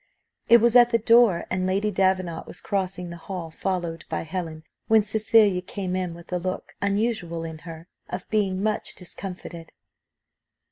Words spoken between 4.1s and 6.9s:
Helen, when Cecilia came in with a look,